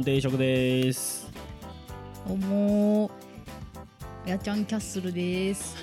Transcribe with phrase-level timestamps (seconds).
[0.00, 1.30] ん定食です
[2.26, 3.10] どうも
[4.24, 5.76] やちゃんキャッスルです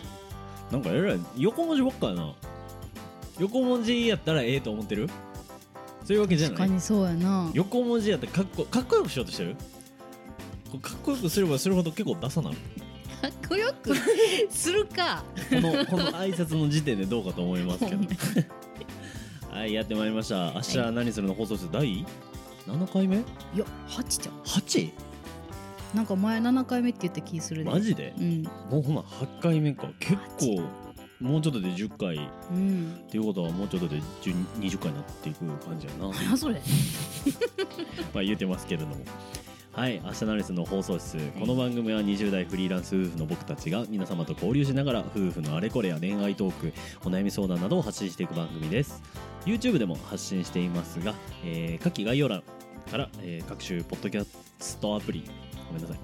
[0.71, 2.33] なんかえらい横文字ばっかやな
[3.39, 5.07] 横文字やったらええと思ってる
[6.03, 9.55] そういうわけじゃない確かにそうやな横文字やったらかっこかっこよくしようとしてる
[10.71, 12.57] こうかっこよくすればするほど結構ダサなる
[13.21, 13.95] かっこよく
[14.49, 17.97] するかこのこの挨拶の時点でどうかと思いますけど
[19.51, 22.05] はいやってまいりました明日何するの放送室第
[22.67, 23.17] 7回目？
[23.17, 23.19] い
[23.55, 24.91] や8じゃん 8?
[25.95, 27.69] なんか前7回目って言った気するで。
[27.69, 28.13] マジで？
[28.17, 28.43] うん。
[28.43, 29.87] もうほな8回目か。
[29.99, 30.61] 結構
[31.19, 32.29] もうちょっとで10回。
[32.51, 33.01] うん。
[33.07, 36.09] っていうことはもうちょっとで10 20回になっていく感じやな。
[36.13, 36.55] 何やそれ？
[38.13, 38.95] まあ言ってますけれども。
[39.71, 41.17] はい明日のレスの放送室。
[41.39, 46.73] この番組は20代フリーランス夫婦の僕たちが皆様と交流しながら夫婦のあれこれや恋愛トーク
[47.05, 49.01] お悩み相談などを発信していく番組です。
[49.45, 51.13] YouTube でも発信していますが、
[51.45, 52.41] えー、下記概要欄
[52.87, 54.25] から、えー各種ポッドキャ
[54.59, 55.23] ストアプリ
[55.67, 55.97] ごめんなさい。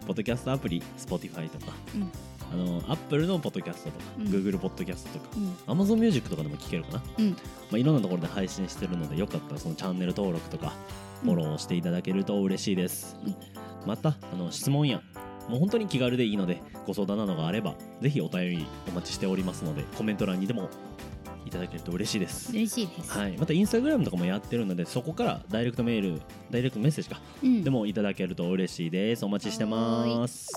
[0.06, 2.10] ポッドキャストアプリ Spotify とか、うん。
[2.52, 4.26] あの Apple のポッドキャストとか、うん。
[4.26, 5.30] Google ポッドキャストとか
[5.68, 5.80] うん。
[5.80, 7.02] Amazon Music とかでも聞けるかな。
[7.18, 7.30] うん。
[7.30, 7.36] ま
[7.72, 10.72] あ、いろんなところで配信してるのでよかったらそのチャンネル登録とか
[11.22, 13.36] フォローしていただけると嬉しいです、うん。
[13.86, 15.02] またあの質問や
[15.48, 20.70] もう本当に気軽でいいのでご相談などがあればぜひお便りお待ちしておりますのでコメント欄にでも
[21.50, 27.20] いただけると嬉しいです、嬉しいです、はい、またインスタグラムとかもやってるのでそこからダイレクトメールダイレクトメッセージか。
[27.42, 29.24] うん、でもいただけると嬉しいです。
[29.24, 30.48] お待ちしてます。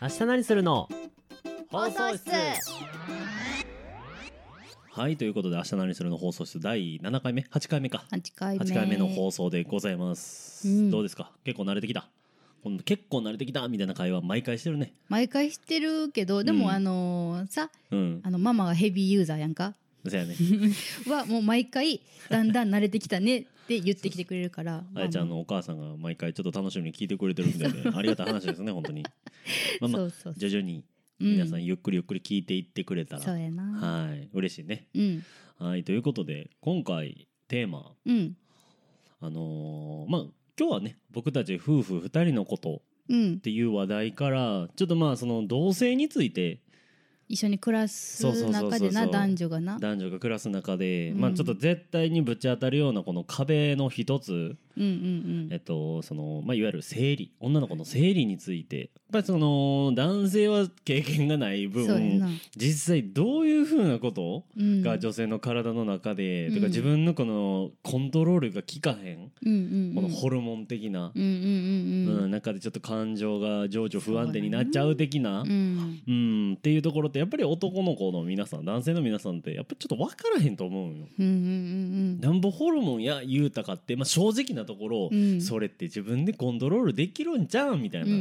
[0.00, 0.88] 明日何するの？
[1.70, 2.30] 放送室。
[4.90, 5.16] はい。
[5.16, 6.16] ということで明日何するの？
[6.16, 8.04] 放送室第7回目？8回目か。
[8.10, 8.64] 8回目。
[8.64, 10.90] 8回目の放送でございます、うん。
[10.90, 11.30] どうですか？
[11.44, 12.08] 結構慣れてきた？
[12.84, 14.94] 結構慣れてきたみたいな会話毎回してるね。
[15.08, 18.20] 毎回してるけどでも、うんあのーさうん。
[18.22, 19.74] あのママがヘビーユーザーやんか？
[20.06, 20.34] そうやね。
[21.08, 29.02] はもう毎回だんだん慣れてきたねって言ってきてくれるから あやちゃんのお母さんが毎回ちょっと楽しみに聞いてくれてるみたいで ありがたい話ですね本当に。
[29.80, 30.84] まあまあ徐々に
[31.20, 31.64] うん皆さん。
[31.64, 33.62] ゆっくりゆっくり聞いていってくれたら、そうやな。
[34.08, 34.28] はい。
[34.32, 34.88] 嬉しいね。
[34.94, 35.24] うん。
[35.58, 35.84] はい。
[35.84, 37.92] ということで今回テーマ。
[38.04, 38.36] うん。
[39.20, 40.26] あのーまあ
[40.58, 43.34] 今日はね僕たち夫婦2人のことうん。
[43.34, 46.60] っていう話題からちょっとまあその同性について
[47.28, 49.78] 一緒に暮らすそうそうそうそう中でな男女がな。
[49.78, 51.20] 男女が暮らす中で、うん。
[51.20, 58.78] まあちょっと絶対にぶち当たるようなこの壁の一つ、えっとそのまあ、いわゆる生理女の子の生理について。
[58.78, 62.28] やっぱりその男性は経験がない分な。
[62.56, 64.82] 実際どういうふうなことうん。
[64.82, 66.54] が女性の体の中で、うん。
[66.56, 69.94] とか自分のこのコントロールが効かへん、うんうんうん。
[69.94, 71.34] このホルモン的な、うんうんうん
[72.08, 75.42] ううんん中でちょっと感情が情緒不安定になっちゃう的な。
[75.42, 76.02] うん。
[76.06, 81.06] うん、っていうところってやっぱり男の子の皆さん男性の皆さんってやっぱりちょっと分からへんと思うよ。
[81.18, 82.20] うんうん。
[82.20, 85.40] なんぼホルモンや言うたかって、まあ、正直なところ、うん。
[85.40, 88.16] それって自分でコントロールできるんじゃんみたいな、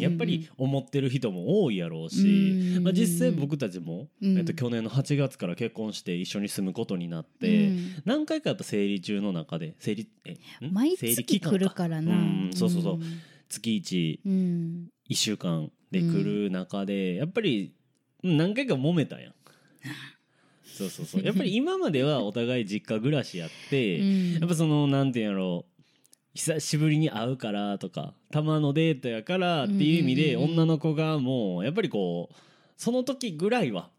[0.00, 2.84] やっぱり思ってる人も多いやろうし、うん。
[2.84, 4.38] まあ、実際僕たちも、うん。
[4.38, 8.02] えっと、去年の8月から結婚して一緒に住むことになって、うん。
[8.04, 10.32] 何回かやっぱ生理中の中で生理え
[10.66, 10.72] ん？
[10.72, 12.12] 毎月期間来るからな。
[12.12, 12.98] うんそうそうそう。
[13.48, 14.88] 月1うん。
[15.08, 17.72] 1週間で来る中で、やっぱり
[18.22, 19.32] うん何回か揉めたやん。
[20.78, 21.22] そうそうそう。
[21.24, 24.32] やっぱり今まではお互い実家暮らしやって、うん。
[24.34, 25.82] やっぱそのなんていうんやろう
[26.34, 32.34] 久しぶりに会うからとかたまのデートやからっていう意味で、女の子がもうやっぱりこう
[32.76, 33.97] その時ぐらいは我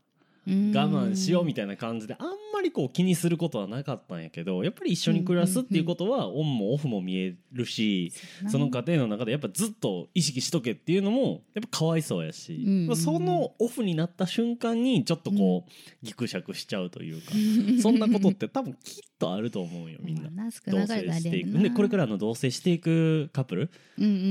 [0.50, 8.12] 慢しようみたいな感じであんまりこう気にすることはなかったんやけどやっぱり一緒に暮らすっていうことはオンもオフも見えるし
[8.48, 20.30] その過程の中でやっぱずっと意識しとけっていうのもやっぱかわいそうやし、そのオフになった瞬間にちょっとこうギクシャクしちゃうというか、そんなことって多分きっとあると思うよみんな。
[20.68, 21.60] 同棲していく。
[21.60, 23.70] でこれからの同棲していくカップル？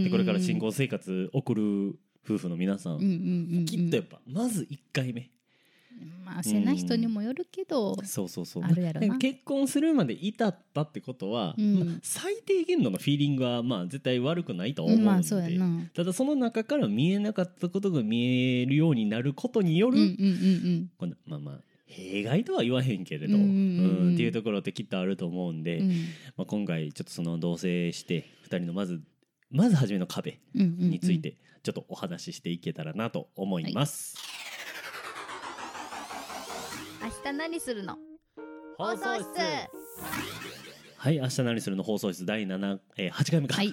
[0.05, 3.65] でこれから新婚生活送る夫婦の皆さん。
[3.67, 5.31] きっとやっぱまず1回目
[6.25, 8.65] まあせな人にもよるけどそうそうそう。
[8.65, 9.07] あるやろな。
[9.09, 11.79] まあ結婚するまで至ったってことは、うん。
[11.79, 15.87] まあ最低限度のフィーリングはまあ絶対悪くないと思うんで、まあそうやな。
[15.95, 24.15] ただその中から見えなかったことが見えるようになることによる、うんうんうんこのまあまあ弊害とは言わへんけれど、うんうんうんうん。
[24.15, 25.89] っていうところってきっとあると思うんで、うん。
[26.37, 29.01] まあ、今回ちょっとその同棲して2人のまず
[29.51, 30.91] まず初めの壁うんうんうん。
[30.91, 34.17] についてちょっとお話ししていけたらなと思います。
[37.01, 37.97] 明日何するの？
[38.77, 39.25] 放送室。
[40.97, 43.73] はい明日何するの放送室第7、えー、8回目か、はい。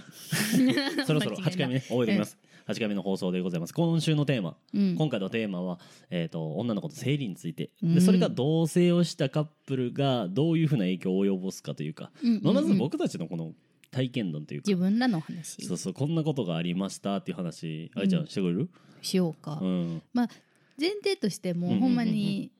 [1.08, 2.38] そろそろ 8回目ね覚えておきます、
[2.68, 3.74] 8回目の放送でございます。
[3.74, 4.96] 今週のテーマ、うん。
[4.96, 5.80] 今回のテーマは、
[6.12, 7.72] えー、と女の子と生理について。
[7.82, 7.96] うん。
[7.96, 12.12] でそれが同棲をしたカップルがどういうふうな影響を及ぼすかというか、
[12.42, 13.54] まあ、まず僕たちのこの
[13.90, 14.66] 体験談というか。
[14.68, 15.66] 自分らの話。
[15.66, 18.70] そうそうこんなことがありましたっていう話あいちゃんしてくれる、
[19.02, 20.02] しようか、うん。
[20.14, 20.30] まあ
[20.80, 22.52] 前提としてもほんまに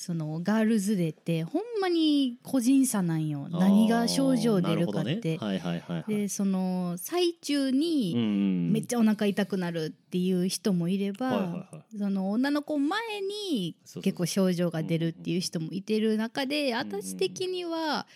[0.00, 3.48] そのガールズデーってほんまに個人差なんよ。
[3.50, 6.10] 何が症状出るかって、ね、はいはいはいはい。
[6.10, 8.72] でその最中うんにうん。
[8.72, 11.98] めっちゃお腹痛くなるっていう人もいれば、はいはいはい。
[11.98, 18.06] その女の子前に結構症状が出るっていう人もいてる中でんうん私的には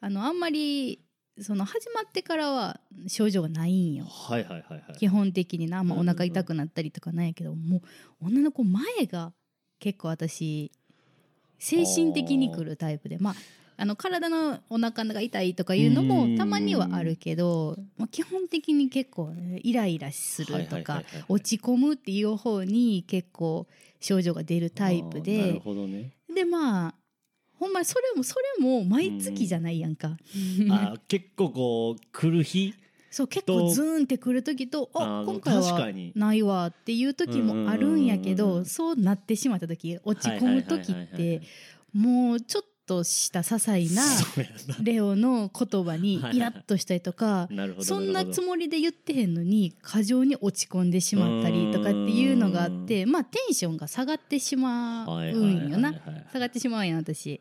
[0.00, 1.00] あのあんまり
[1.40, 2.78] その始まってからは
[3.08, 4.04] 症状がないんよ。
[4.04, 4.96] はいはいはいはい。
[4.96, 6.14] 基本的にな、まあ、おうんうんうん。
[6.14, 7.78] 腹痛くなったりとかなんやけども
[8.20, 9.32] う女の子前が
[9.82, 10.70] 結構私
[11.62, 13.34] 精神的にくるタイプでまあ
[13.76, 23.66] あの体のお腹が痛いとかいうのもたまにはあるけど、まあ、基本的に結構ねイライラするとか落ち込むっていう方に結構
[24.00, 26.10] 症状が出るタイプあーなるでほどね。
[26.34, 26.94] でまあ
[27.58, 30.08] ほんまそれもそれも毎月じゃないやんか。
[30.08, 32.74] あー結構こう来る日
[33.12, 41.42] そう結構ズーンってくる時とあ今回はないわっていう時もあるんやけどそうなってしまった時落ち込む時って
[41.92, 44.02] もうちょっとした些細な
[44.82, 47.48] レオの言葉にイラッとしたりとか
[47.80, 55.94] そんなつもりで言ってへんのに過剰に落ち込んでしまったりとかっていうのがあってまあテンションが下がってしまうんよな。
[56.32, 57.40] 下がってしまうんや私。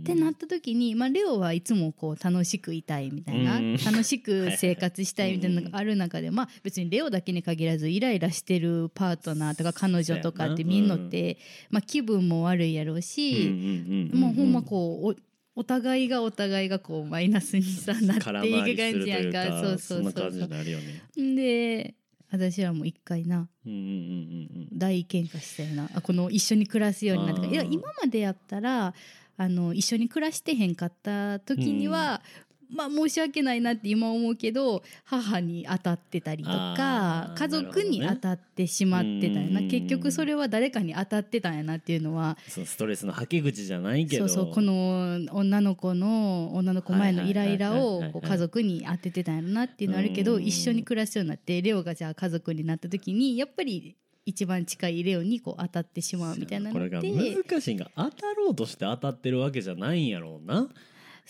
[0.00, 3.76] ってなった時に、まあ、レオはいつもこう楽しくいたいみたいなうん。
[3.76, 11.38] 楽しく生活したいみたいなのがある中で、まあ、別にレオだけに限らずイライラしてるパートナーとか彼女とかって見んのって、
[11.70, 15.14] まあ、気分も悪いやろうし、もうほんまこうお
[15.56, 20.48] お互いがお互いがこうマイナスにさなっていく感じやんかそうそうそうそう。
[20.48, 21.94] なるよねで
[22.32, 28.94] 私はもう一回なうんうんうんうん大喧嘩したよなあこの一緒に暮らすようになっていや今までやったら
[29.36, 32.20] あの一緒に暮らしてへんかった時には、
[32.72, 39.60] まあ申し訳ないなって今思うけど母に当たってたりとか家族に当たってしまってたよな。
[39.60, 44.26] うん結局それは誰かに当たってたんやなっていうのはストレスのはけ口じゃないけど。
[44.28, 50.44] そうそうこの女の子の女の子前のイライラを家族に当ててたんやろなっていうのはあるけどうん。
[50.44, 53.96] 一緒に暮らすようになってレオがじゃあ家族になった時にやっぱり
[54.26, 60.68] 一番近いレオにこう当たってしまうみたいなこれが難しいんが当たろうとして当たってるわけじゃないんやろうな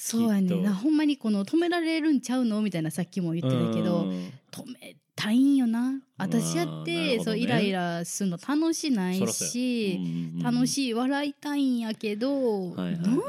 [0.03, 0.75] そうやねな。
[0.75, 4.33] ほんまにこの止められるんちゃうのみたいなさっきも言ってたけどうん。
[4.51, 5.93] 止めたいんよな。
[6.17, 7.23] 私やってね。
[7.23, 13.03] そうイライラするの楽しないしうんうんうん楽しい笑いたいんやけどはいはいはい。
[13.03, 13.21] なん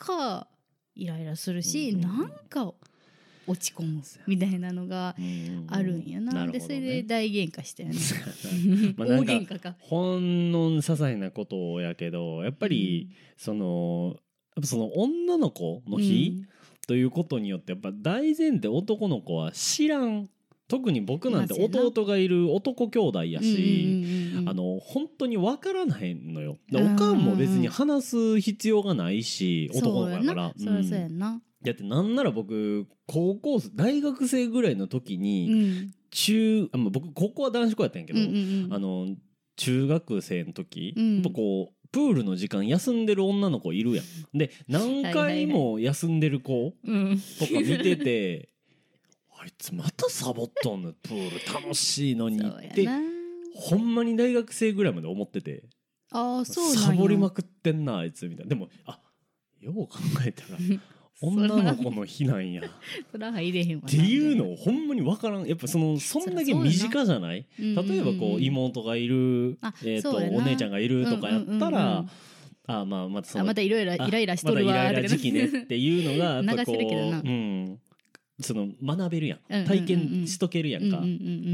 [0.00, 0.48] か
[0.96, 2.74] イライラするし、うんなんか
[3.46, 5.14] 落ち込むみたいなのが
[5.68, 6.60] あるんやな,、でるほどね。
[6.60, 7.94] それで大喧嘩したよね
[8.96, 9.76] まあ大喧嘩か。
[9.78, 16.44] ほんの些細なことやけどやっぱり、そのやっぱその女の子の日、
[16.86, 20.28] ということによってやっぱ大前提男の子は知らん。
[20.66, 26.56] 特に僕なんて弟がいる男兄弟やし、うんうんうんうんあの本当に分からないのよ。
[26.72, 30.54] おかんも別に話す必要がないし男の子やから。
[31.62, 35.94] だってなんなら僕高校生大学生ぐらいの時うにん。
[36.10, 38.74] 中、あまあ僕高校は男子校やったんやけど、うんうんうん。
[38.74, 39.16] あの
[39.56, 41.14] 中学生の時、うん。
[41.16, 44.38] やっぱこうプールの時間休んでる女の子いるやん。
[44.38, 47.20] で何回も休んでる子うん。
[47.38, 48.48] とか見てて
[49.38, 52.86] あいつまたサボっとんのプール楽しいのにって
[53.54, 55.64] ほんまに大学生ぐらいまで思ってて。
[56.12, 58.50] ああそうサボりまくってんなあいつみたいな。
[58.50, 59.00] でもあ
[59.60, 60.58] よう考えたら
[61.22, 62.62] 女の子の日なんや。
[62.62, 62.64] っ
[63.12, 63.88] そら入れへんわな。
[63.88, 65.46] ていうのをほんまに分からん。
[65.46, 67.44] やっぱそのそんだけ身近じゃない？
[67.58, 72.08] 例えばこう妹がいるあえーとお姉ちゃんがいるとかやったらうん
[72.66, 77.78] あまあまたそのあまたいろいろあイライラしとるわイライラ時期ねっていうのがやっぱこう うん
[78.42, 79.64] その学べるやん。
[79.64, 81.00] 体験しとけるやんか。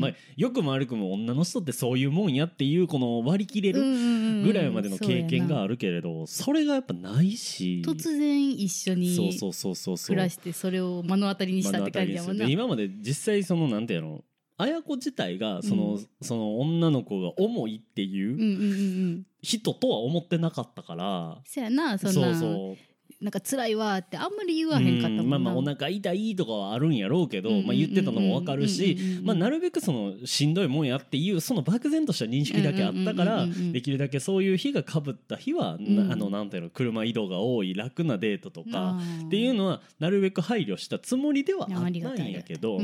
[0.01, 7.83] まあ良くも悪くも女の人ってそういうもんやっていうこの割り切れるぐらいまでの経験があるるけれどそれがやっぱないし。
[7.87, 12.47] 突然一緒にそうそうそうそう暮らしてそれを目の当たりにしたって感じやもんな。
[12.47, 14.25] で今まで実際そのなんていうの
[14.59, 16.07] 綾子自体がその,、うん。
[16.23, 22.15] その女の子が重いってうんいう人とは思ってなかったから、そやなそんな。
[22.15, 22.77] そうそう
[23.19, 25.23] なんか辛いわってあんまり言わへんかったもんな。
[25.23, 42.79] うんまあまあお腹痛いとかはあるんやろうけど、まあ、言ってたのもわかるしまあなるべくそのしんどいもんやっていうその漠然とした認識だけあったからできるだけそういう日がかぶった日は、あのなんていうの車移動が多い楽なデートとかっていうのはなるべく配慮したつもりではあったんいやけど、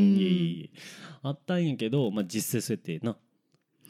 [1.22, 3.16] あったんやけど、まあ、実際そうやってな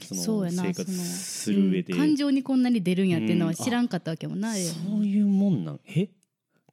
[0.05, 1.99] そそうやなの生活する上で、うん。
[1.99, 3.57] 感情にこんなに出るんやっていうのはうん。
[3.57, 5.81] 知らんかったわけもな、レオそういうもんなん？
[5.87, 6.09] え？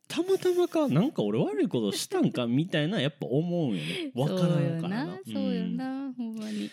[0.09, 0.87] たまたまか。
[0.89, 4.11] なんか俺悪いことしたんかみたいなやっぱ思うんよね。
[4.15, 5.19] わからんからな。
[5.23, 5.39] そうよな。
[5.39, 6.69] そうよんな、ほんまに。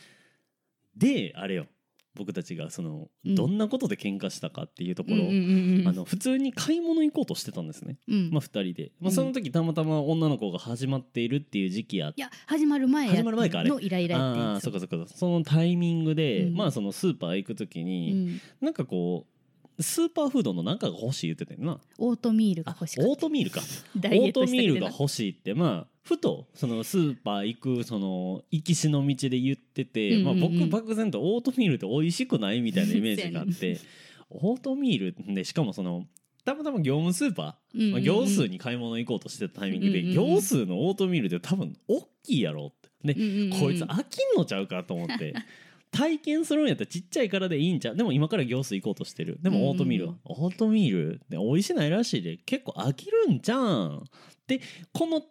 [0.97, 1.67] であれよ。
[2.15, 3.35] 僕たちがそのうん。
[3.35, 8.31] どんなことで喧嘩したかっていうところ、うんうんうんうんあの普通に買い物行こうとしてたんですね、うん。
[8.33, 9.13] まあ、2人で、まあ、うん。
[9.13, 13.69] その時たまたま女の子が始まっているっていう時期やっいや始まる前や始まる前かあれ。
[13.69, 14.97] のイライラやってああそっかそっか。
[15.07, 16.55] そのタイミングで、うん。
[16.55, 19.36] まあそのスーパー行く時うに、ん、なんかこう
[19.81, 21.79] スーパーフードのなんかが欲しい言ってたよな。
[21.99, 23.11] オートミールがあ欲しかった。
[23.11, 23.61] オートミールか。
[23.97, 30.41] ダイエッオートミールが欲しいってまあふとそのスーパー行くその行きしの道で言ってて、うんうんうん。
[30.41, 33.79] まあ、僕漠然とオートミールって美味しくないみたいなイメージがあって
[34.31, 36.07] オートミールでしかもその
[36.45, 40.35] たまたま業務スーパー、まあ、業数に買い物行こうとしてたタイミングで、うんうんうん。
[40.35, 43.15] 業数のオートミールって多分大きいやろって。
[43.15, 43.15] で、
[43.59, 45.35] こいつ飽きんのちゃうかと思って
[45.97, 47.97] 体験するんやったらちっちゃいからでいいんちゃう？
[47.97, 49.39] でも今から行数行こうとしてる。
[49.41, 51.21] でもオートミールは、オートミール？
[51.29, 52.37] で美味しないらしいで。
[52.39, 54.05] 結構飽きるんじゃん。
[54.47, 54.61] で
[54.93, 55.23] この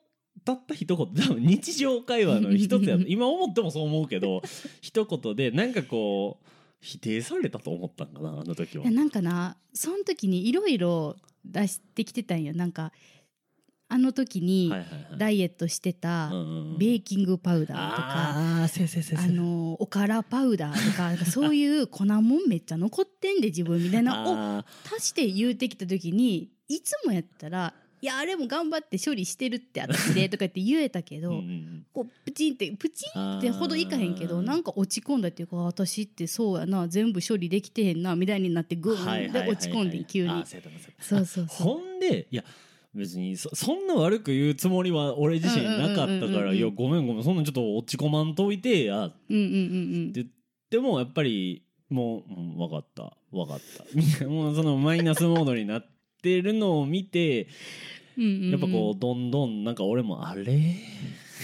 [0.43, 1.07] たった一言。
[1.13, 4.41] 多分日常会話の一つや 今思ってもそう思うけど
[4.81, 6.47] 一言でなんかこう
[6.81, 8.83] 否定されたと思ったんかなあの時は。
[8.83, 12.53] いやなんかなその時にいろいろ出してきてたんよ。
[12.53, 12.91] なんか
[13.87, 14.73] あの時に
[15.17, 16.29] ダイエットしてた
[16.79, 24.65] ベーキングパウダーとか、あのおからパウダーとかそういう粉もんめっちゃ残ってんで自分みたいなをあ
[24.97, 40.43] 足して言うてきた時にいつもやったら「いやあれも頑張って処理してるって私で」とかって言えたけーど、うんうんこうプチンってプチンってほどいかへんけどなんかか落ち込んだっていうか私ってそうやな全部処理できてへんなみたいになってグーンで落ち込んでん急に。
[40.99, 41.67] そうそうそう。
[41.67, 42.43] ほんでいや
[42.95, 50.27] 別にそそんな悪く言うつもりは俺自身なかったから「いやごめんごめんそんなんちょっと落ち込まんといてや」って言っ
[50.69, 53.15] てもやっぱりもう、うん、分かった。
[53.31, 53.83] 分かった。
[53.93, 55.85] みたいなもうそのマイナスモードになっ
[56.21, 57.47] てるのを見て
[58.17, 60.45] やっぱこうどんどんなんか俺も「あれ?」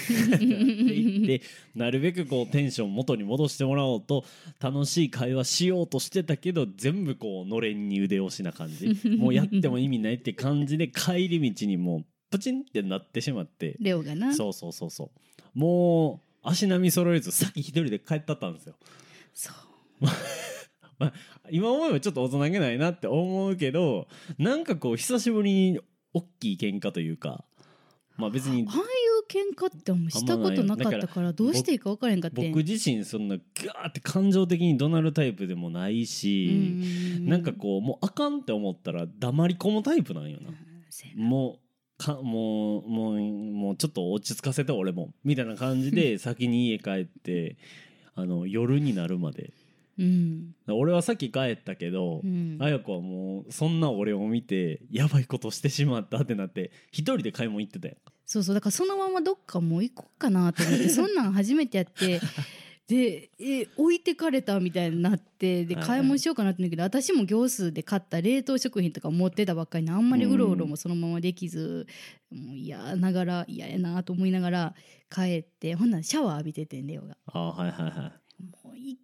[0.10, 1.41] 言って
[1.75, 4.24] なるべくこうテンション元に戻してもらおうと
[4.60, 8.89] 楽しい会話しようとしてたけど全部こうのれんに腕押しな感じ。
[9.17, 13.75] もうやっても意味ないって感じで帰り道にもうプチンってなってしまって。
[13.79, 14.34] レオがな。
[14.34, 15.12] そうそうそうそ
[15.55, 15.60] う。
[15.60, 18.75] もう足並み揃えずさっき一人で帰ったったんですよ。
[19.34, 19.51] そ
[20.01, 20.05] う。
[20.98, 21.13] まあ、
[21.50, 25.79] 今思えばちょっと大人げないなって思うけどなんかこう久しぶりに
[26.13, 27.43] 大きい喧嘩というか
[28.17, 28.84] まあ別にああいう
[29.31, 32.51] 喧嘩ってもしたことなかったからどうしていいか分からへんかってん。
[32.51, 40.51] 僕自身そんなガーって感情的に怒鳴るタイプでもないし、なんかこうもうあかんって思ったら黙り込むタイプなんよな。
[41.15, 41.59] も
[42.00, 47.55] うかもうもうもうちょっと落ち着かせて俺もみたいな感じで先に家帰って
[48.15, 49.53] あの夜になるまで。
[50.00, 50.55] うん。
[50.67, 52.57] 俺はさっき帰ったけど、うん。
[52.59, 57.97] 綾子はもうそんな俺を見てやばいことしてしまったってなって一人で買い物行ってたやん
[58.31, 62.21] そうそうだからそのままどっかもう行こうかなと思って そんなん初めてやって
[62.88, 71.88] でえ置いてかれたみたいになってで買い物しようかなって言うんだけど私も行数で買った冷凍食品とか持ってたばっかりにあんまりうろうろもそのままできず、
[72.29, 74.75] もう嫌ながら嫌やなと思いながら
[75.13, 79.00] 帰ってほんならシャワー浴びててんレオがああはいはいはいもういい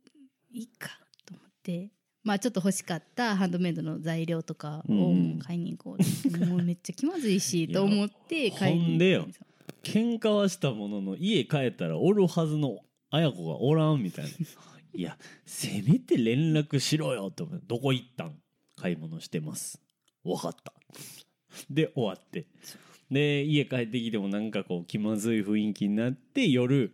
[0.51, 0.89] いいか
[1.25, 1.96] と思って。
[2.27, 5.39] まあちょっと欲しかったハンドメイドの材料とかをうん。
[5.39, 9.27] 買いに行こうって、もうめっちゃ気まずいしと思って買いに行っんでよ。
[9.81, 12.79] 喧嘩はしたものの家帰ったらおるはずの
[13.11, 14.31] 綾子がおらんみたいな。
[14.93, 18.35] いやせめて連絡しろよって思うどこ行ったん？
[18.75, 19.81] 買い物してます。
[20.25, 20.73] 分かった。
[21.69, 22.47] で終わって。
[23.09, 26.93] で家帰ってきてもなんかこう気まずい雰囲気になって夜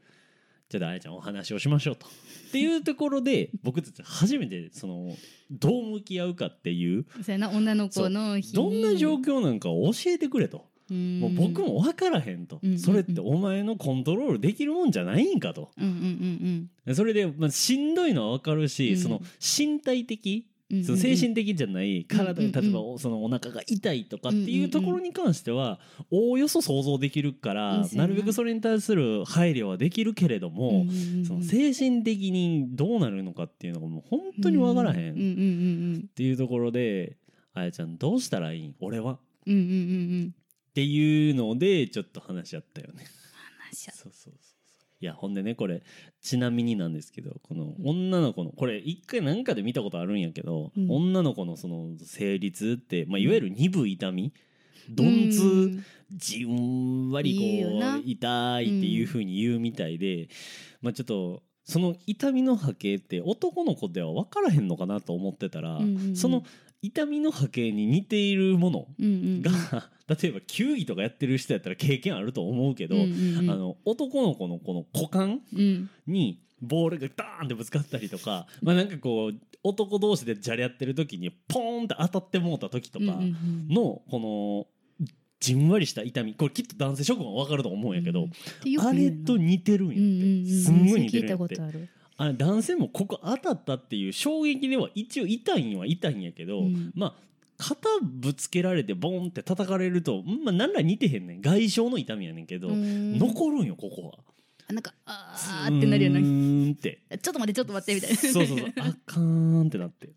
[0.70, 2.06] ちょっとあやちゃんお話をしましょうと
[2.54, 5.10] っていうところで僕たち初めてその
[5.50, 8.54] どう向き合うかっていうそうやな女の子の日に。
[8.54, 10.68] どんな状況なんかを教えてくれと。
[10.90, 12.80] ももう僕も分からへんと、うんうんうん。
[12.80, 15.72] それってお前のコントロールできるもんじゃないんかと。
[15.80, 18.98] うんうんうんそれで、まあ、しんどいのは分かるし、うん。
[18.98, 20.46] その身体的
[20.84, 30.86] その精神的じゃない体うんうんうん例えばおそのお腹が痛いとかっていうところに関してはおおよそ想像できるから、ななるべくそれに対する配慮はできるけれども、
[31.28, 37.18] その精神的にどうなるのかっていうのがもう本当に分からへんっていうところで
[37.54, 38.76] 「あやちゃんどうしたらいいん？
[38.80, 39.76] 俺は」うんうんうんうんう
[40.28, 40.36] ん。
[40.36, 43.06] っていうのでちょっと話し合ったよね。
[43.70, 44.43] 話し合っそうそうそうそう
[45.04, 45.84] いやほんでねこれ
[46.22, 50.90] ちなみになんですけどこの女の子のこれ一回なんかで見たことあるんやけど、うん。
[50.90, 54.32] 女の子のその生理痛って、まあ、いわゆる鈍い痛み
[54.88, 55.86] 鈍う痛ん。
[56.14, 60.30] じんわりこう痛いっていうふうに言うみたいで、
[60.82, 65.80] まあ、ちょっとその痛みの波形って男の子では分からへんのかなと思ってたら、
[66.16, 66.44] その
[66.84, 69.10] 痛みの波形に似ているものうんう
[69.40, 69.52] んが、
[70.08, 73.50] 例えば球技とかやってる人やったら経験あると思うけど、うんうんうん。
[73.50, 83.68] あの男の子のこの股間うんにボールがダーンってぶつかったりとか、まあなんかこう男同士でじゃれ合ってる時にポーンって当たってもうた時とかうんうんうん。
[83.70, 85.08] のこの
[85.40, 88.28] じんわりした痛みこれきっと男性諸君は分かると思うんやけど、
[88.66, 88.94] うよな。
[88.94, 90.64] れと似てるんやって、うんうんうん。
[90.64, 91.56] すんごい似てるんやって
[92.26, 96.92] あ男性もここ当たったっていう衝撃では一応痛いんは痛いんやけど、うん。
[96.96, 97.14] まあ
[97.58, 101.42] 肩ぶつけられてボンって叩かれると、まあ、なんら似てへんねん。
[101.42, 103.18] 外傷の痛みやねんけど、うん。
[103.18, 104.14] 残るんよここは。
[104.68, 107.00] あなんかあーってなるよなうーんって。
[107.22, 108.16] ちょっと待ってちょっと待ってみたいな。
[108.18, 108.74] そうそうそう。
[108.80, 110.08] あかーんってなって。
[110.08, 110.12] っ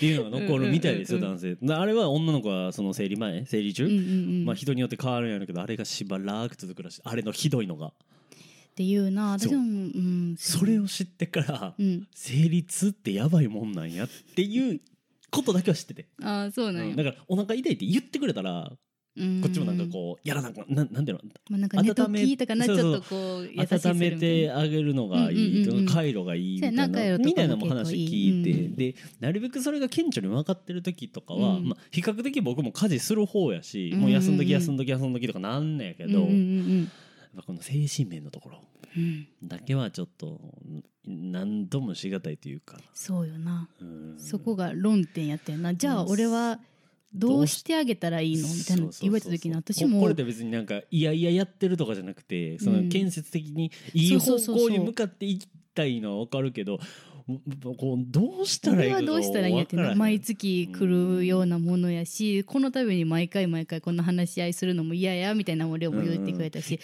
[0.00, 1.56] ていうのが残るみたいですよ男性。
[1.60, 4.44] なあれは女の子はその生理前生理中、うんうんうん。
[4.44, 7.00] まあ人によって変わるんやろうけどあれがしばらく続くらしい。
[7.04, 7.92] あれのひどいのが
[8.72, 9.52] っていうなそう。
[9.52, 12.08] 私もうんそれを知ってからうん。
[12.14, 14.80] 生理痛ってやばいもんなんやっていう
[15.30, 16.90] ことだけは知ってて、ああそうなんや。
[16.90, 18.70] うんだからお腹痛いって言ってくれたら
[19.14, 21.20] こっちもなんかこうやらなくななんていうの？
[21.50, 28.74] まあなんか寝と温めきとかなちょっとこう温めてなあげるのがいい、うんうん回路がいいみたいなたいなも話聞いて、うん。
[28.74, 36.90] でなるべくそれが顕著に分かってる時とかは、うんまあ、比較的僕も家事する方やし、もう休んどき休んどき休んどきとかなんねやけど、うんうんうん
[37.46, 38.62] この精神面のところ
[38.96, 39.26] うん。
[39.42, 40.84] だけはちょっとん
[41.32, 43.68] 何ともしがたいというか、そうよな。
[43.80, 44.16] うん。
[44.18, 45.74] そこが論点やったよな。
[45.74, 46.60] じゃあ俺は
[47.14, 48.48] どうしてあげたらいいの？
[48.48, 56.78] みたいな言われた時に私もここれって別になんかいやいややってるとかじゃなくてその建設的にいい方向に向かっていきたいのは分かるけど
[57.76, 66.80] こうどうしたらいいかが俺はどうしたらいいんやって毎月来るようなものやしこのために毎回毎回こんな話し合いするのも嫌やみたいな俺も言ってくれたし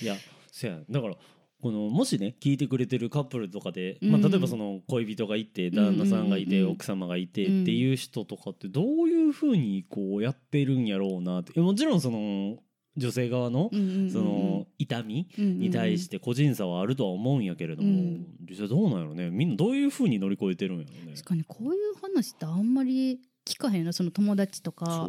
[0.67, 1.15] いやだから
[1.61, 11.59] このもしね聞いてくれてるカップルとかで、まあ、うん例えばその恋人がいて旦那さんがいて、奥様がいてっていう人とかってどういうふうにこうやってるんやろうなって。
[11.61, 12.59] もちろんその
[12.97, 13.79] 女性側のそ
[14.21, 18.27] の痛みにに対して個人差はあるとは思うんやけれども、うん。
[18.49, 19.29] 実際どうなんやろね。
[19.31, 21.13] みんなどういうふうに乗り越えてるんやろね。
[21.17, 25.09] 確かにこういう話ってあんまり聞かへんなその友達とか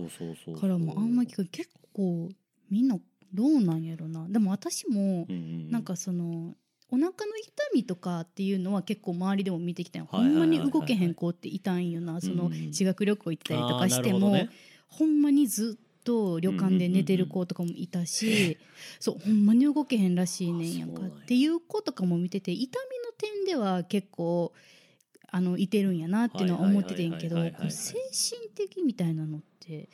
[0.59, 2.29] からもあんまり聞か結構
[2.71, 2.97] みんな
[3.33, 4.27] どうなんやろな。
[4.29, 5.27] でも私も
[5.69, 6.55] なんかその
[6.91, 12.19] お腹の痛みとかっていうのは結構周りでも見てきたよ、ほんまに動けへん子っていたんよな。
[12.21, 14.35] その修学旅行行ったりとかしても、
[14.87, 18.57] ほんまにずっと旅館で寝てる子とかもいたし、
[18.99, 21.03] そうほんまに動けへんらしいねんやんか。
[21.03, 24.51] っていう子とかも見てて痛みの点では結構
[25.31, 29.89] あのいてるんやなっていうのは思っててんけど精神的みたいなのって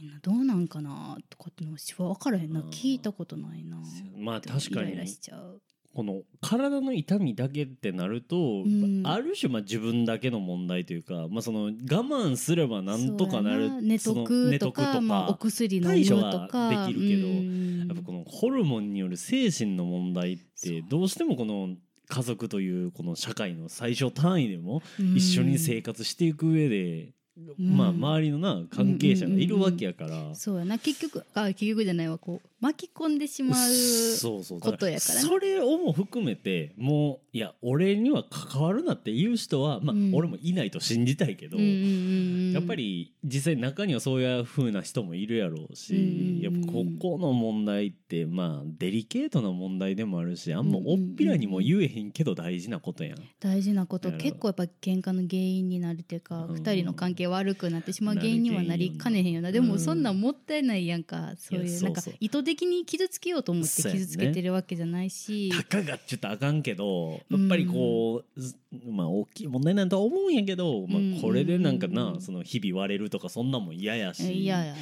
[0.00, 2.60] みんなどうなんかなとかってのは分からへんな。
[2.60, 2.66] うん。
[2.70, 3.76] 聞いたことないな。
[4.16, 4.92] まあ確かに。
[4.92, 5.60] イライラしちゃう。
[5.92, 9.02] この体の痛みだけってなると、ん。
[9.04, 17.86] ある種まあ自分だけの問題というか、まあ、その我慢すればなんとかなる寝とく寝とかまあ、お薬飲む対処とはかできるけどうん。
[17.88, 21.74] やっぱこのホルモンによる精神の問題ってどうしてもこの
[22.08, 24.82] 家族というこの社会の最小単位でも
[25.14, 27.14] 一緒に生活していく上で、うん
[27.58, 30.78] まあ周りのな関係者がいるわけやから、そうやな。
[30.78, 32.18] 結局あ結局じゃないわ。
[32.18, 34.60] こう巻き込んでしまうそうそう。
[34.60, 35.20] ことやからね。
[35.20, 40.14] それをも含めてもういや俺には関わるなっていう人は、まあうん。
[40.14, 53.18] 俺もいないと信じたいけど、やっぱり実際中にはそういう風な人もいるやろうし、やっぱここの問題ってまあデリケートな問題でもあるしあんまおっぴらにも言えへんけど大事なことやん。
[53.38, 54.12] 大事なこと。
[54.12, 56.54] 結構やっぱ喧嘩の原因になるっていうか、うん。
[56.54, 59.52] 二人の関係悪くなってしまう原因にはなりかねへんよな。
[59.52, 68.56] でもそんなんもったいないやんか、そういいうなんか意図的に傷つけようと思って傷つけてるわけじゃないし、たかがちょっとあかんけどやっぱりこう、ず
[68.88, 74.80] まあ大きい問題なんとは思うんやけど、まうんあ、これでなんかな、うんその日々割れるとかそんなんも嫌やし嫌やな、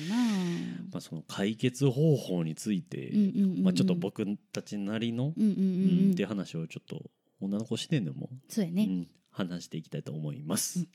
[0.93, 3.63] まあ、その解決方法について、うんうんうんうん。
[3.65, 6.05] まあ、ちょっと僕たちなりの、うんうんうんうん。
[6.07, 10.87] うんっていう話をちょっと女の子視点でも、そうやね、うん、話していきたいと思います。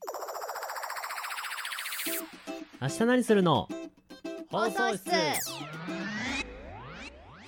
[2.83, 3.69] 明日何するの？
[4.51, 5.09] 放送室。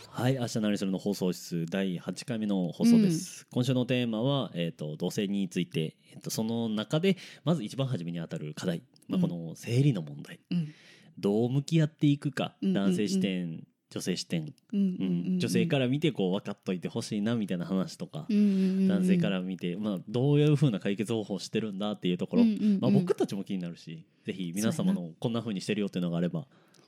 [0.09, 1.65] はい、明日何するの放送室。
[1.65, 3.45] 第8回目の放送です。
[3.51, 9.21] 今週のテーマは、えっ、と、同性について、えっ、と、その中で、まず一番初めに当たる課題、まあ、うん。
[9.23, 10.73] この生理の問題、うん。
[11.19, 12.83] どう向き合っていくか、うんうんうん。
[12.85, 22.45] 男性視点、女性視点、うん女性から見てこう分かっといてほしいなみたいな話とか、男性から見て、まあ、どういうふうな解決方法をしてるんだっていうところ、
[22.79, 26.45] まあ、僕たちも気になるしぜひ皆様のこんなふうにしてるよっていうのがあれば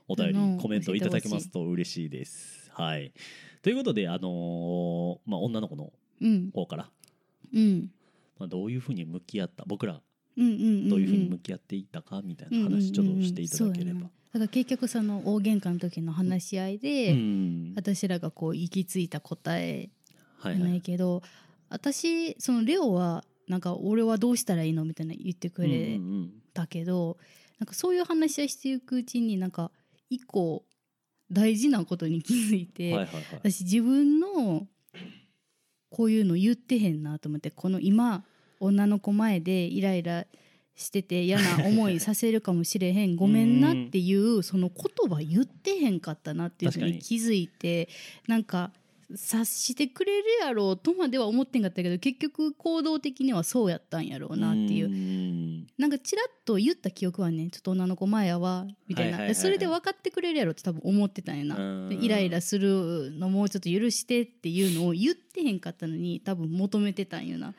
[0.07, 2.71] お便りうんコメントいただけますと嬉しいです。
[2.73, 3.13] はい、
[3.62, 6.51] ということで、あのーまあ、女の子のうん。
[6.51, 6.89] 方から。
[7.53, 7.91] うん。
[8.39, 14.10] まあ、どういうふうに向き合った僕らどういうふうに向き合っていったかみたいな話ちょっとしていただければ。
[14.33, 17.73] だから結局その大喧嘩の時の話し合いで、うん。
[17.75, 19.89] 私らがこう行き着いた答え
[20.43, 20.77] じゃなはいはい。
[20.77, 21.23] いけど、
[21.69, 27.17] 私そのレオはなんか俺はどうしたらいいのみたいな言ってくれうんうんたけど、
[27.59, 29.71] なんかそういう話し合いしていくうちになんか
[30.09, 30.63] 一個
[31.31, 33.23] 大事なことに気づいて、はいはいはい。
[33.43, 34.67] 私自分の
[35.89, 38.23] こういうの言ってへんなと思ってこの今
[38.59, 40.37] 女の子前でイライラして
[41.03, 47.89] て嫌な思いさせるかもしれへんごめんなっていうその言葉言ってへんかったなっていうふう確かにに気づいて
[48.27, 48.71] なんか
[49.15, 54.87] 察してくれるやろうとまでは思ってんかったけど結局行動的にはそうやったんやろうなっていう。
[54.87, 55.67] うん。
[55.77, 61.89] なんかちらっと言った記憶はねちょっと女の子前やわみたいな、それで分かってくれるやろって多分思ってたんやな。
[61.89, 67.53] イライラするのもうちょっと許してっていうのを言ってへんかったのに多分求めてたんよな。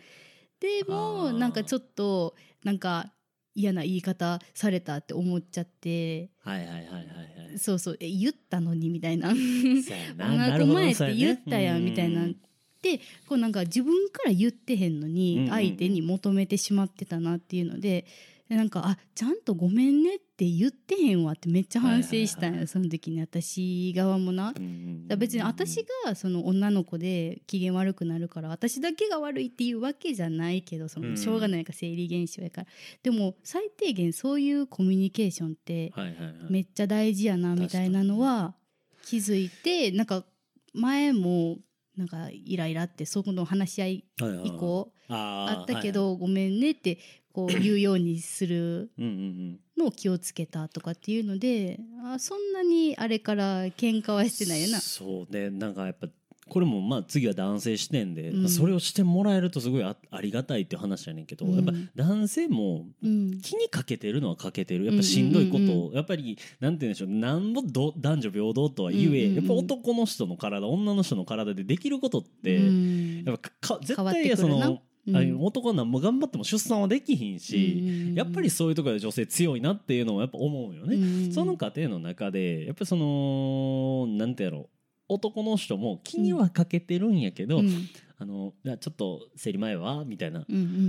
[0.61, 3.13] でもなんかちょっとなんか
[3.55, 6.31] 嫌な言い方されたって思っちゃって。
[6.45, 7.59] はいはいはいはいはい。
[7.59, 9.31] そうそうえ言ったのにみたいな。
[9.31, 10.27] そうやな。
[10.27, 12.23] 女の子なるほど前って言ったやんみたいな。
[12.23, 12.37] うん
[12.83, 18.07] でこうなんか自分から言ってへんのに相手に求めてしまってたなっていうので
[18.49, 24.55] でなんかあちゃんとごめんねって言ってへんわってめっちゃ反省したんやその時に私側もな。
[25.19, 32.67] 別に私がその女の子で機嫌悪くなるから私だけが悪いっていうわけじゃないけどそうんのしょうがないか生理現象やから。
[33.03, 35.93] でも最低限そういうコミュニケーションって
[36.49, 38.55] めっちゃ大事やなみたいなのは
[39.05, 40.25] 気づいてなんか
[40.73, 41.59] 前も
[41.97, 44.05] なんかイライラってそこの話し合い
[44.45, 46.99] 以降あったけどごめんねって
[47.39, 48.91] こう 言うようにする
[49.77, 54.81] のを気をつけたとかっていうのであそんなにあれから喧嘩はしてないよな。
[54.81, 56.09] そうでなんかやっぱ
[56.49, 58.49] これもまあ次は男性視点で、うん。
[58.49, 61.55] それをしてもらえるとすごいあありがたいっていう話やねんけど、うん。
[61.57, 63.41] やっぱ男性もうん。
[63.41, 64.87] 気にかけてるのはかけてる。
[64.87, 67.09] やっぱしんどいことを、やっぱりなんて言うんでしょう。
[67.11, 69.35] なんぼど男女平等とは言え、うんうんうん。
[69.37, 73.25] やっぱ男の人の体女の人の体でできることって、うん。
[73.25, 74.81] やっぱか絶変わって対その
[75.13, 80.97] 男なんも頑張っても出産はできひんし、うんやっぱりそういうところで女性強いなっていうのはやっぱ思うよね。
[80.97, 84.69] うんその過程の中でやっぱりそのなんてやろう。
[85.11, 87.89] 男の人も気にはかけてるんやけど、うん。
[88.21, 90.45] あのちょっと生理前はみたいな。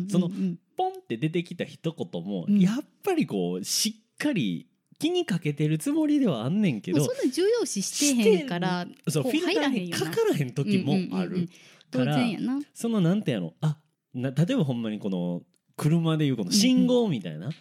[0.10, 2.60] そのうんポンって出てきた一言も、うん。
[2.60, 4.68] やっぱりこうしっかり
[5.00, 11.48] 気にかけてるつもりではあんねんけどそんな重要視してへんからそうフィルターにかからへん時もある
[11.90, 12.18] 当から。
[12.74, 13.78] そのなんてやろあ
[14.22, 15.42] な例えばほんまにこの
[15.78, 17.56] 車でいうこの信号みたいな、ち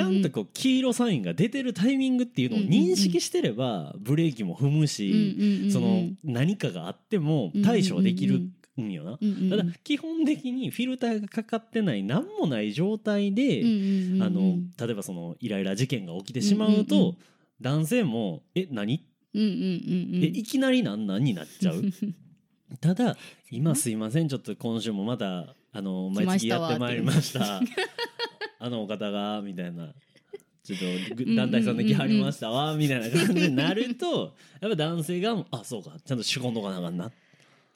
[0.00, 8.42] ゃんとこう黄色サインが出てるタイミングっていうのを認識してればブレーキも踏むし、その何かがあっても対処はできる
[8.78, 9.18] んよな。
[9.50, 13.62] ただ基本的にフィルターがかかってない何もない状態で、
[14.20, 17.16] あの例えばそのイライラ事件が起きてしまうと、
[17.62, 19.06] 男性も「え何？
[19.34, 21.82] えいきなりなんなん?」になっちゃう。
[22.80, 23.16] ただ
[23.50, 24.28] 今すいません。
[24.28, 27.60] ちょっと今週もまたあの毎月やってまいりました。
[28.58, 29.92] あのお方がみたいな。
[30.62, 37.10] ちょっとぐ団体さんで来はりましたわみたいな感じになると やっぱ男性があそうかちゃんと仕込んどかなあかんな。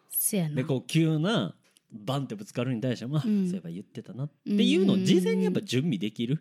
[0.09, 0.55] せやな。
[0.55, 1.57] でこう急な
[1.93, 3.47] バンってぶつかるに対しても、あうん。
[3.49, 4.25] そういえば言ってたな。
[4.27, 6.41] っていうのを事前にやっぱ準備できる。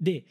[0.00, 0.24] で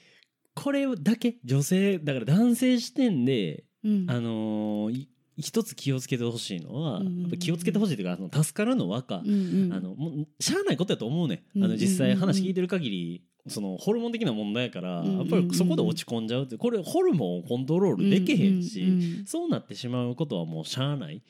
[0.53, 4.05] これだけ女性だから男性視点でうん。
[4.11, 5.09] あのーい
[5.41, 7.01] 一つ気をつけてほしいのは、
[7.39, 9.73] 気をつけてほしいというかあの助かるのはか、うんうん。
[9.73, 21.23] あのもうしゃあないことやと思うね、あの実際話聞いてる限りそのホルモン的な問題やから、やっぱりそこで落ち込んじゃうってこれホルモンをコントロールできへんし、そうなってしまうことはもうしゃあない。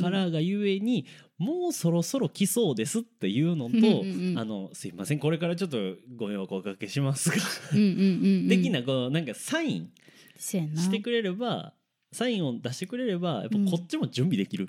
[0.00, 1.06] からがゆえに、
[1.38, 5.78] もうそろそろ来そうですっていうのと、あのすいませんこれからちょっと
[6.16, 7.36] ご迷惑をおかけしますが、
[7.70, 9.90] 的なこうなんかサイン
[10.36, 11.74] してくれれば
[12.16, 14.68] サインを出してくれればやっぱこっちも準備できる、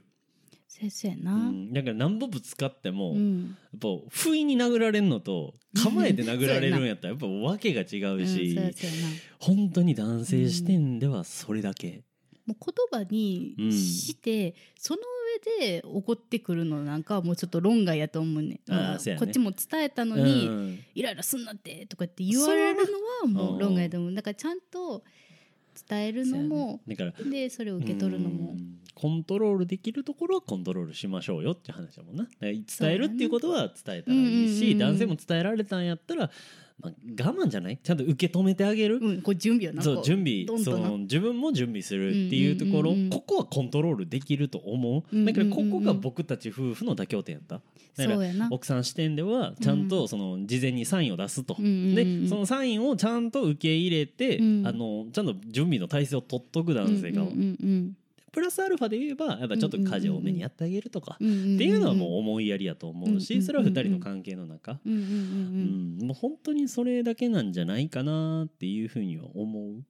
[0.68, 1.72] せせやうなん。
[1.72, 3.58] だから何歩ぶつかっても、やうん。
[3.76, 8.58] っぱ不意に殴られるのと構えて殴られるんやったら やっぱわけが違ううんし、
[9.40, 12.04] 本当に男性視点ではそれだけ、
[12.46, 15.00] もう言葉にして、その
[15.60, 19.16] 上で怒ってくるのなんかはもうちょっと論外やと思うねね。
[19.18, 20.80] こっちも伝えたのうに、ん。
[20.96, 22.86] イライラすんなってとかって言われる
[23.26, 23.60] のはもう。
[23.60, 24.14] 論外やと思う。
[24.14, 25.04] だからちゃんと
[25.88, 28.52] 伝えるのも、だからでそれを受け取るのも。
[28.52, 32.28] うんコントロールできるところはコントロールしましょうよって話だもんな。
[32.42, 34.78] 伝えるっていうことは伝えたらいいし、うんうんうんうん。
[34.80, 36.32] 男性も伝えられたんやったら、
[36.82, 36.94] まあ、
[37.30, 37.78] 我慢じゃない？
[37.78, 40.48] ちゃんと受け止めてあげる、うんこう準備をなそうこ準備。
[40.64, 43.10] その自分も準備するっていうところ、うんうんうんうん。
[43.12, 45.26] ここはコントロールできると思う、うんうんうんうん。
[45.26, 47.62] だからここが僕たち夫婦の妥協点やった。
[47.98, 54.68] だから奥さん視点ではちゃんとその事前にサインを出すと、うんうんうんでそのサインをちゃんと受け入れて、うん。
[54.68, 57.98] あのちゃんと準備の体制を取っとく男性が、うんうん
[58.38, 69.84] プラスアルファで言えばやっぱちょっと家事多めにやってあげるとか、うんうんうんっていうのはもう思いやりやと思うし、うんそれは2人の関係の中、うんもう本当にそれだけなんじゃないかなっていうふうには思う。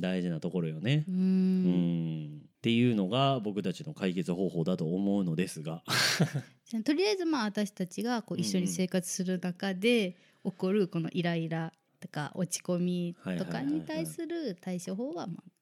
[0.00, 1.04] 大事なところよね。
[1.08, 1.10] う。
[1.10, 1.64] うん。
[1.64, 5.82] んっていうのが僕たちの解決方法だと思うのですが。
[6.84, 15.55] とりあえずまあ私たちがこう一緒に生活する中で起こるこのイライラとか落ち込みとかに対する対処法はまあ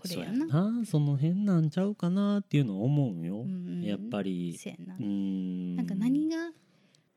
[0.00, 0.46] これややな。
[0.80, 6.36] なその辺なんちゃうかなっていうのは思うよ、うんやっぱりそうんなんか何が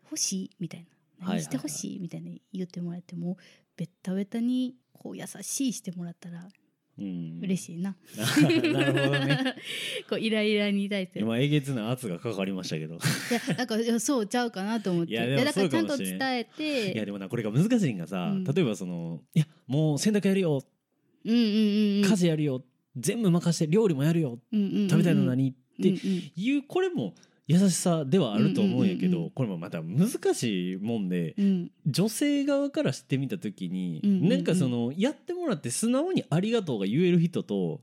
[0.03, 0.85] 欲しいみたい
[1.19, 3.37] な何してほしいみたいな言ってもらっても
[3.77, 6.47] ベッタベタにこう優しいしてもらったら
[6.97, 7.95] うん嬉しいな。
[8.73, 9.55] なるほどね
[10.09, 11.19] こうイライラに対して。
[11.19, 15.11] い今えげつな圧がかかりましたけどやなんかそうちゃうかなと思って。
[15.11, 16.93] いやでもだからちゃんと伝えて。
[16.93, 20.74] いやでもなこれが難しいんがさ、うん例えばその「いやもう洗濯やるようんうんうんうん。
[21.31, 22.63] 家事やるよ、
[22.95, 24.39] 全部任して料理もやるよ。
[24.51, 24.89] うんうんうんうん。
[24.89, 27.13] 食べたいの何?」ってうんうんいうこれも
[27.47, 31.71] 優しさではあると思うんやけうんうんうんうどこれもまた難しいもんでうん。
[31.85, 34.29] 女性側から知ってみた時にうんうんうん。
[34.29, 37.81] なんかそのやってもらって素直に「ありがとう」が言える人と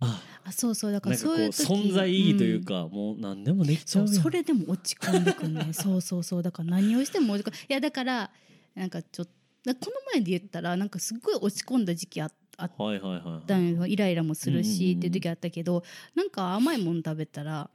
[0.00, 0.92] ああそうそう。
[0.92, 5.68] だからそういう時存在いいというか、もう何でもできちゃううそれでも落ち込んでくんね。
[5.74, 6.42] そうそうそう。
[6.42, 8.30] だから何をしても落ち込んいやだから
[8.76, 9.32] なんかちょっと
[9.64, 15.82] だこの前で言ったらなんかすっごい落ち込んだ時期ああっはいはいはいたんよイライラもするし、っていう時あったけど
[16.14, 17.70] なんか甘いもの食べたら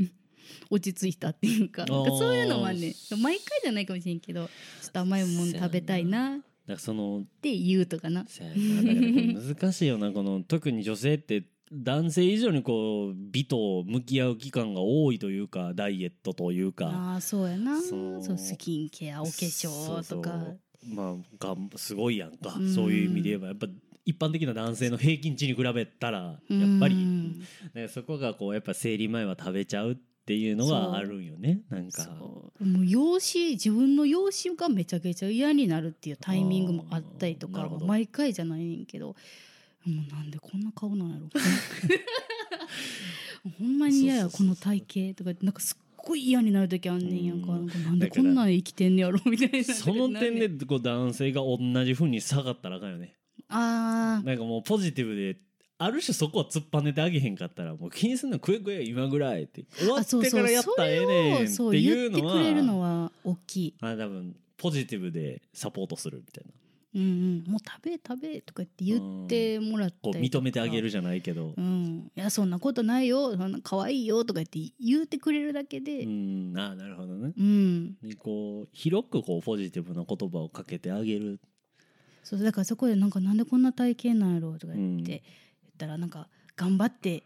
[0.70, 4.46] 落ち着いたっていうかそういうのはね毎回じゃないかもしれんけど
[4.82, 8.24] ちょっと甘いもの食べたいなっだそのて言うとかな。
[8.34, 16.86] 難しいよなこの特に女性って男性以上にこう美と向き合う期間が多いというかダイエットというか。
[16.86, 17.80] ああそうやな。
[17.80, 20.54] そそううスキンケアお化粧とか。
[20.86, 22.54] まあがんすごいやんか。
[22.54, 22.74] うん。
[22.74, 23.48] そういう意味で言えば。
[23.48, 23.66] やっぱ
[24.04, 26.38] 一般的な男性の平均値に比べたらやっ
[26.80, 26.94] ぱり。
[26.94, 27.42] うん
[27.74, 32.04] ねそこがこうやっぱ生理前は食べちゃうっていうのはあるんよねなんか。
[32.04, 39.14] もう容姿自分の容姿がめちゃくちゃ嫌になるっていうタイミングもあったりとか毎回じゃないねんけども
[39.86, 41.28] うなんでこんな顔なんやろ。
[43.58, 47.52] ほんまに嫌やこの体型とかなんかすっごい嫌になる時あんねんやんか。
[47.52, 47.66] うん。
[47.66, 49.74] なんかなんでこんなん生きてんねやろみたいな。
[49.74, 53.14] その点でこう男性が同じ風に下がったらあかんよね
[53.48, 54.26] あー。
[54.26, 55.38] なんかもうポジティブで
[55.78, 59.64] ある種そこは突っぱねてあげへんかったらもう気にすんの食え食え今ぐらいって。
[59.76, 63.74] 終わってからやったらええねんってそういうのは言ってくれるのは大きい。
[63.80, 66.52] あ多分ポジティブでサポートするみたいな。
[66.94, 67.02] うん。
[67.02, 67.04] う
[67.48, 67.52] ん。
[67.52, 71.52] もう食べ食べとか言って言ってもらったこう認めてあげるじゃないけど。
[71.56, 73.36] うん、いやそんなことないよ。
[73.36, 76.56] そんな可愛いよとか言って言うてくれるだけうで、ん。
[76.56, 77.32] あなるほどね。
[77.36, 77.96] うん。
[78.00, 81.40] でこう広くこうポジティブな言葉をかけてあげる
[82.24, 85.04] そうだからそこでなんかなんでこんな体型なんやろうとか言って、うん。
[85.04, 85.20] 言っ
[85.78, 87.22] たらなんか頑張って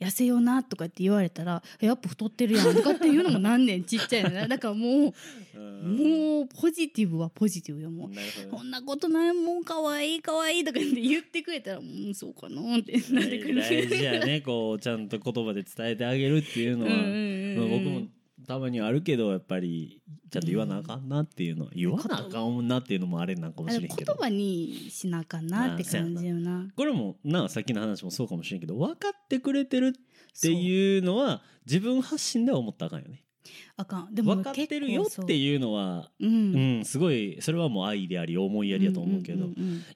[0.00, 5.14] 痩せようなとかって言われたらやっぱ太ってるやんとかっていうのも何年 ちっちゃいのね だからも
[5.54, 8.10] うもうポジティブはポジティブよもう。
[8.50, 13.60] こんなことないもん可愛い可愛いとかって言ってくれたらうんそうかなってなってくる。
[13.60, 17.56] 大事やねこうちゃんと言葉で伝えてあげるっていうのは、うんうんうん。
[17.58, 18.06] まあ僕も
[18.46, 20.00] たまにあるけどやっぱり
[20.30, 24.14] ちゃんと言わなあかんなっていうのは、言わなあかんなっていうのもあれなんかもしれんけど。
[24.14, 26.68] 言葉にしなあかんなって感じよな。
[26.74, 33.22] これもなさっきの話もそうかもしれんけど分かってくれてるっていうのは自分発信では思ったらあかんよね。
[33.76, 36.80] あかんでも分かってるよってう、いうのはううん。
[36.80, 39.46] ん、すごいそれはもう愛であり思いやりやと思うけど、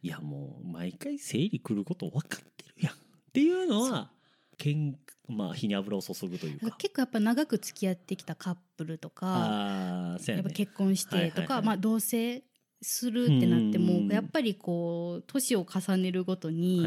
[0.03, 2.93] いやもう毎回生理来ること分かってるやん。
[2.93, 2.97] っ
[3.33, 4.11] ていうのは
[4.59, 4.97] けん
[5.29, 6.77] まあ火に油を注ぐというか。
[6.79, 10.35] 結構やっぱ長く付き合ってきたカップルとかね。
[10.35, 11.47] やっぱ結婚してとはいはいはい。
[11.47, 12.43] かまあ同棲
[12.83, 14.07] するってなってうん。
[14.07, 16.87] もやっぱりこう年を重ねるごとに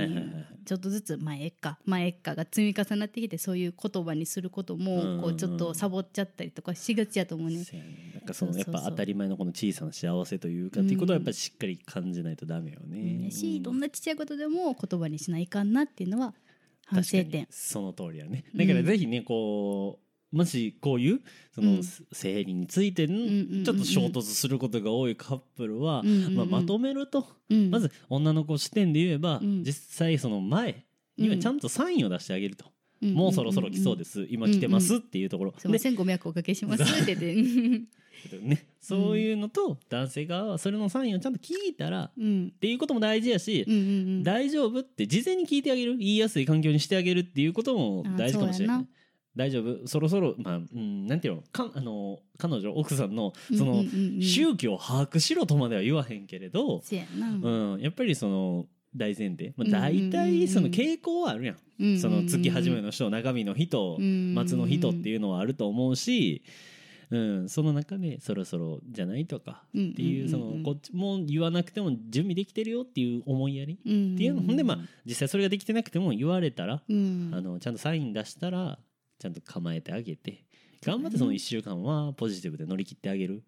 [0.65, 7.65] ちょっとずつ前っか前っかが積み重なってきてそういう言葉にすることうんもこうちょっとサボっちゃったりとかしがちやと思うね。
[8.13, 13.31] なんかそのやっぱ当たり前のこの小さな幸せというかっていうことはやっぱりしっかり感じないとダメよね。
[13.31, 16.33] しどんなちっちゃいことでも言葉にしないかんなっていうのは
[16.89, 17.45] 反省確かに。
[17.45, 17.47] 点。
[17.49, 18.43] その通りやね。
[18.53, 18.59] うん。
[18.59, 21.21] だからぜひねこうもしこういう
[21.53, 21.81] その、うん。
[22.11, 27.71] 生理についてちょっと衝突することが多いカップルは、まあ、まとめると、うん。
[27.71, 29.63] まず女の子視点で言えば、うん。
[29.63, 30.85] 実際その前
[31.17, 32.65] にはちゃんとサインを出してあげると、
[33.01, 34.11] もうそろそろ来そうです。
[34.11, 36.83] す、今来てますっていうところ、すみませんご迷惑おかけします。
[36.83, 37.99] って言って。
[38.41, 42.51] ね、そういうのと男性側はそれのサインをちゃんと聞いたら、うん。
[42.55, 43.83] っていうことも大事やし、うんうんう
[44.19, 44.23] ん。
[44.23, 48.87] 大丈夫って事前に聞いてあげる言いやすい環境にしてあげるっていうことも大事かもしれない。
[49.35, 54.15] 大丈夫そろそろまあ、うん、なんていうのかあの彼女奥さんのその、うんうんうん。
[54.15, 60.09] うん宗教を把握しろとまでは言わへんけれど、うん、やっぱりその大前提、まあ、うんうんうんうん。
[60.09, 61.99] 大体その傾向はあるやん,、うんうんうん。
[61.99, 66.43] その月始めの人中身の人、うん末の人っていうのはあると思うし、
[67.11, 73.73] うん、その中でそろそろじゃないとかっていうそのこっちも言わなくても準備できてるよっていう思いやり。
[73.73, 77.31] っていうのほんでまあ実際それができてなくても言われたら、うん。
[77.33, 78.79] あのちゃんとサイン出したら
[79.17, 80.45] ちゃんと構えてあげて。
[80.81, 83.43] 頑張ってその1週間はポジティブで乗り切ってあげる。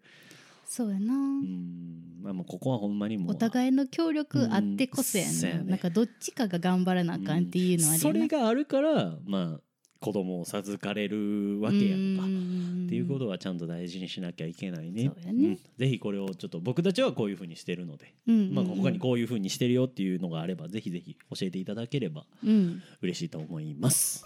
[0.72, 1.12] そうやな。
[1.12, 2.22] うん。
[2.22, 3.32] まあ、もうここはほんまにもう。
[3.32, 9.60] お互いの協力あってこそやうんななんかどっちかが頑張らなあかんっていうのはあるそれがあるからまあ
[10.00, 12.22] 子供を授かれるわけやんか。
[12.22, 15.12] っていうことはちゃんと大事にしなきゃいけないね。
[15.22, 15.58] そうん。
[15.76, 18.54] ぜひこれをちょっと僕たちはこういうふうにしてるので、うんうんうん。
[18.54, 22.82] まあ他にこういうふうにしてるよっていうのがあればぜひぜひ教えていただければうん。
[23.02, 24.24] 嬉しいと思います。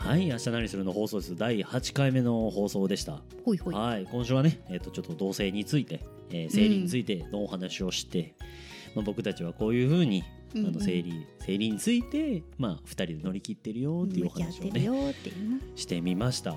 [0.00, 1.36] はい、明日何するの放送です。
[1.36, 3.20] 第8回目の放送でした。
[3.44, 8.34] ほいほいはい、今週はね、えっ、とちょっと同性について、えー生理についてのお話をして、
[8.96, 14.80] まあ僕たちはこういうふうに、うんうんあの生理生理についてまあ二人で乗り切ってるよっていうお話をね
[15.76, 16.56] してみました。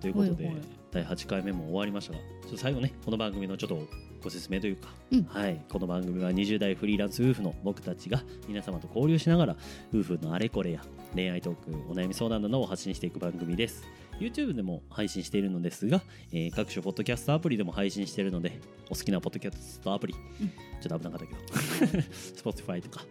[0.00, 3.88] ということでほいほい第8回目も終わりましたが、ちょっと最後ねこの番組のちょっと
[4.22, 5.24] ご説明というか、うん。
[5.24, 5.60] はい。
[5.68, 9.56] この番組は20代フリーランス夫婦の僕たちが皆様と交流しながら
[9.92, 10.80] 夫婦のあれこれや
[11.14, 13.82] 恋愛トークお悩み相談などを発信していく番組です。
[14.20, 20.48] YouTube でも配信しているのですが、えー各種ポッドキャストアプリでも配信しているのでお好きなポッドキャストアプリ、うん。
[20.48, 22.02] ちょっと危なかったけど。
[22.52, 23.04] Spotify とか。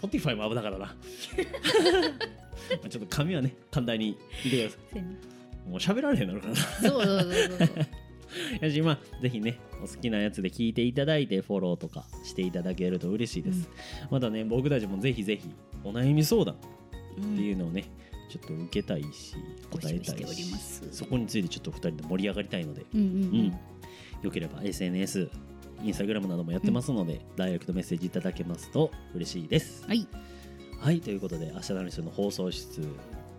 [0.00, 0.86] Spotify も危なかったな。
[0.86, 0.94] ま
[2.84, 5.02] あちょっと紙はね簡単に入れてください。
[5.68, 6.54] もう喋られへんのかな。
[6.54, 7.86] そうそうそうそう。
[8.60, 13.68] やしまあぜひねお好きなやつで聞いていただいてフォローとかしていただけると嬉しいです、
[14.10, 15.50] またね僕たちもぜひぜひ
[15.84, 16.56] お悩み相談
[17.18, 17.84] うんっていうのをね、
[18.28, 19.34] ちょっと受けたいし
[19.70, 20.54] 答えたいし
[20.90, 23.08] そこについてちょっと2人で盛り上がりたいので、うんうんう
[23.48, 23.58] ん。
[24.22, 25.28] よければ SNS
[25.82, 29.84] インスタグラムなどもやってますので、ダイレクトメッセージいただけますと嬉しいです。
[29.86, 30.06] はい。
[30.80, 32.82] はいということで「明日のニュース」の放送室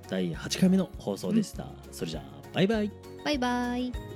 [0.09, 2.91] 第8回目の放送でした、それじゃあバイバイ。
[3.25, 4.12] バイバイ